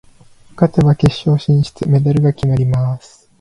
[0.55, 3.29] 勝てば決勝進出、メダルが決まります。